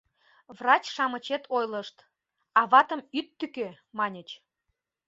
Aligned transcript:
Врач-шамычет 0.57 1.43
ойлышт: 1.55 1.97
«Аватым 2.61 3.01
ит 3.19 3.27
тӱкӧ,— 3.37 3.69
маньыч. 3.97 4.29